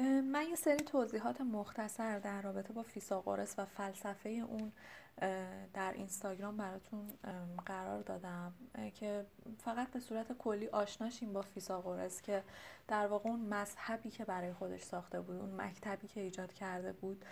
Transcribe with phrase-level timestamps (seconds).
[0.00, 4.72] من یه سری توضیحات مختصر در رابطه با فیثاغورث و فلسفه اون
[5.74, 7.08] در اینستاگرام براتون
[7.66, 8.54] قرار دادم
[8.94, 9.26] که
[9.58, 12.42] فقط به صورت کلی آشنا شیم با فیثاغورث که
[12.88, 17.24] در واقع اون مذهبی که برای خودش ساخته بود اون مکتبی که ایجاد کرده بود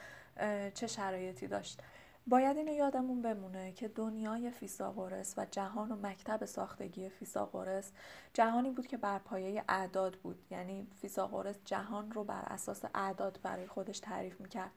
[0.75, 1.81] چه شرایطی داشت.
[2.27, 7.93] باید اینو یادمون بمونه که دنیای فیثاغورث و جهان و مکتب ساختگی فیثاغورث
[8.33, 10.43] جهانی بود که بر پایه اعداد بود.
[10.51, 14.71] یعنی فیثاغورس جهان رو بر اساس اعداد برای خودش تعریف می‌کرد.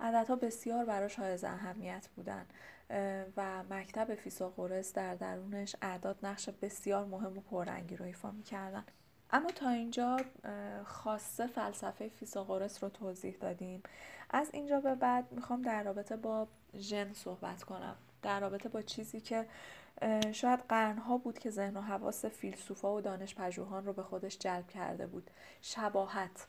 [0.00, 2.46] عددها بسیار براش حائز اهمیت بودن
[3.36, 8.84] و مکتب فیثاغورس در درونش اعداد نقش بسیار مهم و پررنگی رو ایفا می‌کردن.
[9.30, 10.16] اما تا اینجا
[10.84, 13.82] خلاصه فلسفه فیثاغورس رو توضیح دادیم.
[14.30, 16.48] از اینجا به بعد می‌خوام در رابطه با
[16.78, 19.46] ژن صحبت کنم در رابطه با چیزی که
[20.32, 24.68] شاید قرنها بود که ذهن و حواس فیلسوفا و دانش پژوهان رو به خودش جلب
[24.68, 25.30] کرده بود.
[25.62, 26.46] شباهت.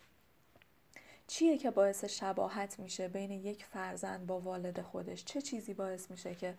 [1.27, 6.35] چیه که باعث شباهت میشه بین یک فرزند با والد خودش؟ چه چیزی باعث میشه
[6.35, 6.55] که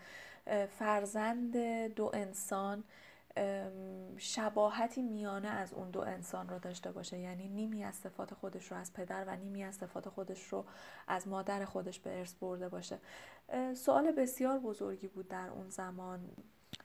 [0.78, 1.56] فرزند
[1.94, 2.84] دو انسان
[4.16, 7.18] شباهتی میانه از اون دو انسان رو داشته باشه.
[7.18, 10.64] یعنی نیمی از صفات خودش رو از پدر و نیمی از صفات خودش رو
[11.08, 12.98] از مادر خودش به ارث برده باشه.
[13.74, 16.30] سوال بسیار بزرگی بود در اون زمان.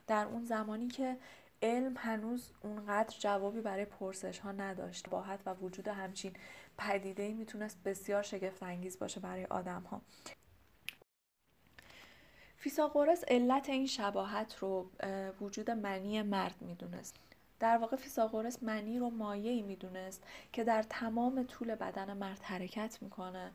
[0.06, 1.16] در اون زمانی که
[1.62, 5.10] علم هنوز اونقدر جوابی برای پرسش ها نداشت.
[5.10, 6.32] باحت و وجود همچین
[6.78, 10.00] پدیده ای می‌تونست بسیار شگفت انگیز باشه برای آدم ها
[12.60, 14.90] فیساغورس علت این شباهت رو
[15.40, 17.16] وجود منی مرد می‌دونست
[17.60, 23.52] در واقع فیساغورس منی رو مایه می‌دونست که در تمام طول بدن مرد حرکت می‌کنه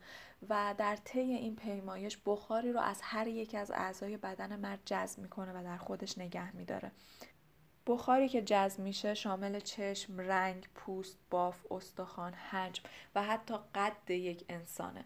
[0.50, 5.20] و در طی این پیمایش بخاری رو از هر یک از اعضای بدن مرد جذب
[5.20, 6.92] می‌کنه و در خودش نگه میداره
[7.88, 12.84] بخاری که جذب میشه شامل چشم، رنگ، پوست، باف، استخوان، حجم
[13.16, 15.06] و حتی قد یک انسانه.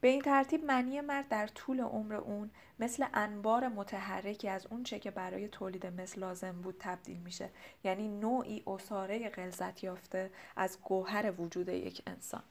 [0.00, 4.98] به این ترتیب منی مرد در طول عمر اون مثل انبار متحرکی از اون چه
[4.98, 7.50] که برای تولید مثل لازم بود تبدیل میشه
[7.84, 12.42] یعنی نوعی اصاره غلظت یافته از گوهر وجود یک انسان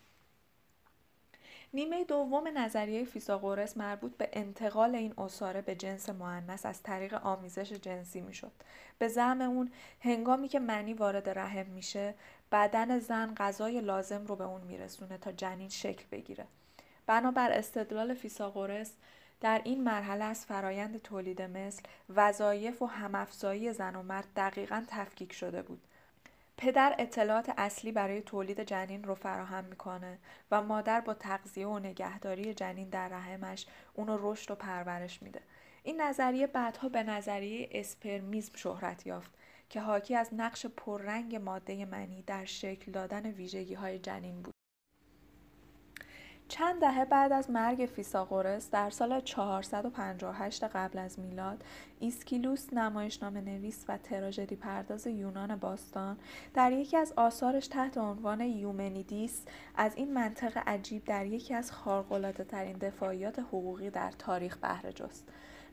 [1.73, 7.73] نیمه دوم نظریه فیساغورس مربوط به انتقال این اصاره به جنس معنس از طریق آمیزش
[7.73, 8.51] جنسی می‌شد.
[8.99, 9.71] به زعم اون
[10.01, 12.15] هنگامی که منی وارد رحم میشه
[12.51, 16.47] بدن زن غذای لازم رو به اون میرسونه تا جنین شکل بگیره.
[17.09, 18.93] بنابر استدلال فیساغورس
[19.41, 25.33] در این مرحله از فرایند تولید مثل وظایف و همافزایی زن و مرد دقیقا تفکیک
[25.33, 25.81] شده بود.
[26.57, 30.17] پدر اطلاعات اصلی برای تولید جنین رو فراهم می‌کنه
[30.51, 35.41] و مادر با تغذیه و نگهداری جنین در رحمش اونو رشد و پرورش میده.
[35.83, 39.31] این نظریه بعدها به نظریه اسپرمیزم شهرت یافت
[39.69, 44.58] که حاکی از نقش پررنگ ماده منی در شکل دادن ویژگی های جنین بود.
[46.49, 51.63] چند دهه بعد از مرگ فیساغورس در سال 458 قبل از میلاد
[51.99, 56.17] ایسکیلوس نمایشنامه نویس و تراژدی پرداز یونان باستان
[56.53, 59.45] در یکی از آثارش تحت عنوان یومنیدیس
[59.75, 65.27] از این منطق عجیب در یکی از خارق‌العاده ترین دفاعیات حقوقی در تاریخ بهره جست.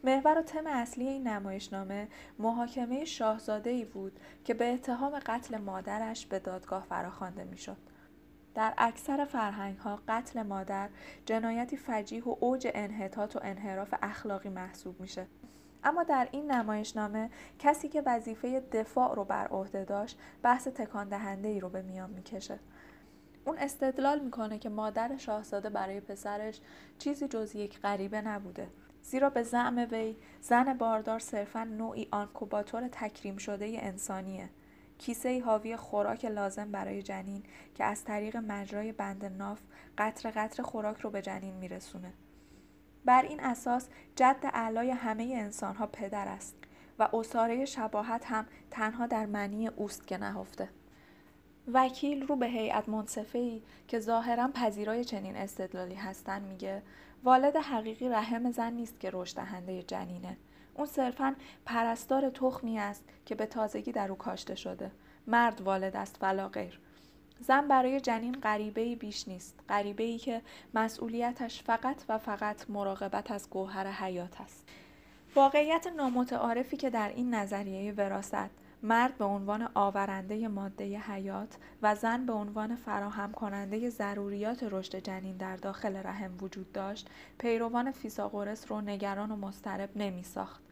[0.04, 6.26] محور و تم اصلی این نمایشنامه محاکمه شاهزاده ای بود که به اتهام قتل مادرش
[6.26, 7.96] به دادگاه فراخوانده می‌شد.
[8.56, 10.89] در اکثر فرهنگ ها قتل مادر
[11.27, 15.27] جنایتی فجیح و اوج انحطاط و انحراف اخلاقی محسوب میشه.
[15.84, 21.49] اما در این نمایشنامه کسی که وظیفه دفاع رو بر عهده داشت بحث تکان دهنده
[21.49, 22.59] ای رو به میان می‌کشه.
[23.45, 26.61] اون استدلال می‌کنه که مادر شاهزاده برای پسرش
[26.99, 28.69] چیزی جز یک غریبه نبوده.
[29.03, 34.49] زیرا به زعم وی زن باردار صرفا نوعی آنکوباتور تکریم شده انسانیه.
[34.99, 37.43] کیسه حاوی خوراک لازم برای جنین
[37.75, 39.61] که از طریق مجرای بند ناف
[39.99, 42.12] قطر قطر خوراک رو به جنین میرسونه.
[43.05, 46.57] بر این اساس جد اعلای همه انسان ها پدر است
[46.99, 50.69] و اصاره شباهت هم تنها در معنی اوست که نهفته.
[51.73, 56.83] وکیل رو به هیئت منصفه که ظاهرا پذیرای چنین استدلالی هستن میگه
[57.25, 60.37] والد حقیقی رحم زن نیست که رشد دهنده جنینه
[60.77, 64.91] اون صرفا پرستار تخمی است که به تازگی در او کاشته شده.
[65.27, 66.81] مرد والد است ولا غیر.
[67.41, 69.61] زن برای جنین غریبه بیش نیست.
[69.69, 70.43] غریبه ای که
[70.75, 74.69] مسئولیتش فقط و فقط مراقبت از گوهر حیات است.
[75.34, 78.51] واقعیت نامتعارفی که در این نظریه وراست
[78.83, 85.37] مرد به عنوان آورنده ماده حیات و زن به عنوان فراهم کننده ضروریات رشد جنین
[85.37, 87.09] در داخل رحم وجود داشت
[87.39, 90.66] پیروان فیساغورس رو نگران و مضطرب نمی ساخت.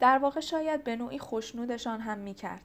[0.00, 2.62] در واقع شاید به نوعی خوشنودشان هم می کرد.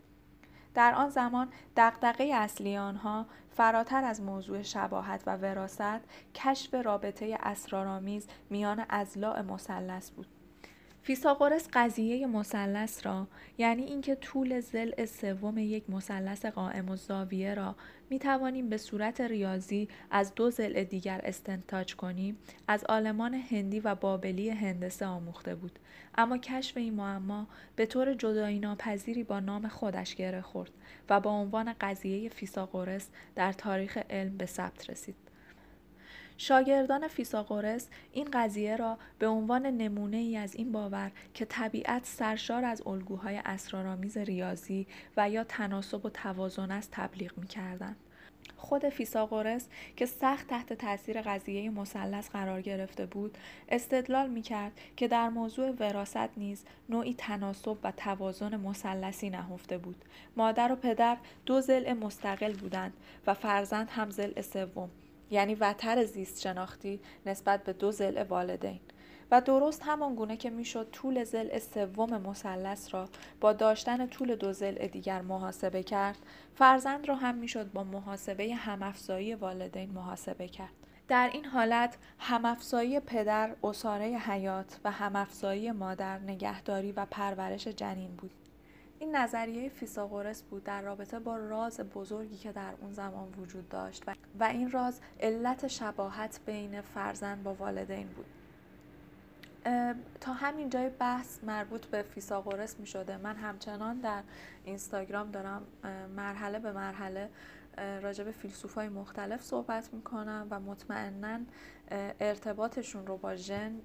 [0.74, 6.01] در آن زمان دقدقه اصلی آنها فراتر از موضوع شباهت و وراست
[6.35, 10.27] کشف رابطه اسرارآمیز میان ازلاع مثلث بود
[11.04, 13.28] فیساغورس قضیه مثلث را
[13.58, 17.76] یعنی اینکه طول زل سوم یک مثلث قائم و زاویه را
[18.10, 23.96] می توانیم به صورت ریاضی از دو زل دیگر استنتاج کنیم از آلمان هندی و
[23.96, 25.80] بابلی هندسه آموخته بود.
[26.16, 30.72] اما کشف این معما به طور جدایی ناپذیری با نام خودش گره خورد
[31.10, 35.23] و با عنوان قضیه فیساغورس در تاریخ علم به ثبت رسید.
[36.38, 42.65] شاگردان فیساغورس این قضیه را به عنوان نمونه ای از این باور که طبیعت سرشار
[42.65, 44.88] از الگوهای اسرارآمیز ریاضی
[45.18, 47.95] و یا تناسب و توازن است تبلیغ می کردن.
[48.57, 53.38] خود فیساغورس که سخت تحت تاثیر قضیه مثلث قرار گرفته بود
[53.69, 60.06] استدلال می کرد که در موضوع وراست نیز نوعی تناسب و توازن مثلثی نهفته بود
[60.38, 62.94] مادر و پدر دو ضلع مستقل بودند
[63.27, 64.89] و فرزند هم ضلع سوم
[65.33, 68.80] یعنی وتر زیست شناختی نسبت به دو زل والدین.
[69.31, 73.09] و درست همان گونه که می‌شد طول زل سوم مثلث را
[73.41, 76.18] با داشتن طول دو زل دیگر محاسبه کرد
[76.56, 80.74] فرزند را هم می‌شد با محاسبه همافزایی والدین محاسبه کرد.
[81.07, 88.31] در این حالت همافزایی پدر اساره حیات و همافزایی مادر نگهداری و پرورش جنین بود.
[89.04, 94.04] این نظریه فیساغورس بود در رابطه با راز بزرگی که در اون زمان وجود داشت
[94.40, 98.26] و این راز علت شباهت بین فرزند با والدین بود.
[100.22, 103.18] تا همین جای بحث مربوط به فیساغورس می شده.
[103.18, 104.24] من همچنان در
[104.66, 105.62] اینستاگرام دارم
[106.16, 107.30] مرحله به مرحله
[107.78, 111.40] راجع به فیلسوف های مختلف صحبت می کنم و مطمئنا
[112.20, 113.82] ارتباطشون رو با ژن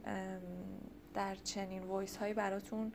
[1.14, 2.92] در چنین وایس هایی براتون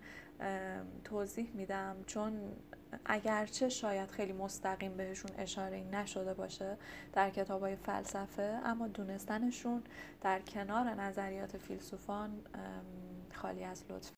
[1.03, 1.95] توضیح میدم.
[2.07, 2.51] چون
[3.05, 6.77] اگرچه شاید خیلی مستقیم بهشون اشاره نشده باشه
[7.13, 9.83] در کتاب های فلسفه اما دونستنشون
[10.21, 12.31] در کنار نظریات فیلسوفان
[13.33, 14.11] خالی از لطف